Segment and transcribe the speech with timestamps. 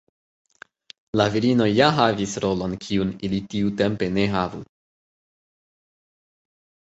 [1.19, 4.65] La virinoj ja havis rolon kiun ili tiutempe ne havu.